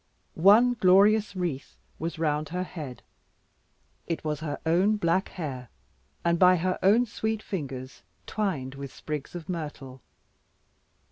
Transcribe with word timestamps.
One 0.33 0.73
glorious 0.73 1.35
wreath 1.35 1.77
was 1.99 2.17
round 2.17 2.49
her 2.49 2.63
head; 2.63 3.03
it 4.07 4.23
was 4.23 4.39
her 4.39 4.59
own 4.65 4.95
black 4.97 5.29
hair 5.29 5.69
by 6.23 6.55
her 6.55 6.79
own 6.81 7.05
sweet 7.05 7.43
fingers 7.43 8.01
twined 8.25 8.73
with 8.73 8.91
sprigs 8.91 9.35
of 9.35 9.47
myrtle. 9.47 10.01